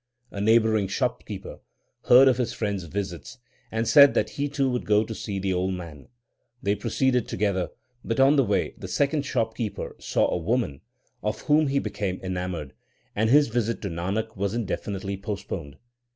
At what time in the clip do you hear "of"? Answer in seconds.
2.27-2.37, 11.21-11.41